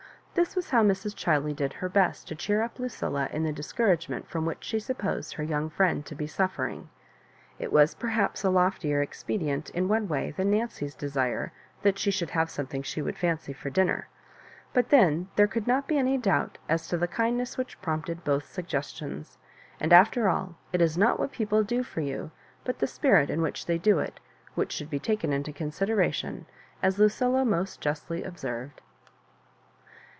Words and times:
This 0.33 0.55
was 0.55 0.69
how'Mra 0.69 0.95
Chiley 1.13 1.53
did 1.53 1.73
her 1.73 1.89
best 1.89 2.29
to 2.29 2.35
cheer 2.35 2.61
up 2.61 2.77
Ludlla 2.77 3.29
in 3.33 3.43
the 3.43 3.51
discouragement 3.51 4.29
firom 4.29 4.45
which 4.45 4.63
she 4.63 4.79
supposed 4.79 5.33
her 5.33 5.43
young 5.43 5.69
fnend 5.69 6.05
to 6.05 6.15
be 6.15 6.25
suf 6.25 6.55
fering. 6.55 6.85
It 7.59 7.71
was 7.71 7.95
perhaps 7.95 8.41
a 8.45 8.49
loftier 8.49 9.01
expedient 9.01 9.71
in 9.71 9.89
one 9.89 10.07
way 10.07 10.31
than 10.31 10.49
Nancy's 10.51 10.95
desire 10.95 11.51
that 11.81 11.99
she 11.99 12.11
should 12.11 12.29
have 12.29 12.49
something 12.49 12.81
she 12.81 13.01
would 13.01 13.17
fancy 13.17 13.51
for 13.51 13.69
dinner; 13.69 14.07
but 14.73 14.87
then 14.87 15.27
there 15.35 15.47
could 15.49 15.67
not 15.67 15.85
be 15.85 15.97
any 15.97 16.17
doubt 16.17 16.57
as 16.69 16.87
to 16.87 16.97
the 16.97 17.09
kind 17.09 17.33
Digitized 17.35 17.37
by 17.37 17.37
VjOOQIC 17.37 17.37
MISS 17.37 17.45
MABJOBIBANSa 17.45 17.45
49 17.45 17.45
jeas 17.45 17.55
Tfhich 17.55 17.81
prompted 17.81 18.23
both 18.23 18.51
suggestions; 18.51 19.37
and, 19.81 19.91
after 19.93 20.29
all, 20.29 20.55
it 20.71 20.81
is 20.81 20.97
not 20.97 21.19
what 21.19 21.33
people 21.33 21.61
do 21.61 21.83
for 21.83 21.99
you, 21.99 22.31
but 22.63 22.79
the 22.79 22.87
spirit 22.87 23.29
in 23.29 23.41
which 23.41 23.65
they 23.65 23.77
do 23.77 23.99
it, 23.99 24.21
which 24.55 24.71
should 24.71 24.89
be 24.89 24.97
taken 24.99 25.33
into 25.33 25.51
consideration, 25.51 26.45
as 26.81 26.97
Lucilla 26.97 27.43
most 27.43 27.81
justly 27.81 28.23
observed. 28.23 28.81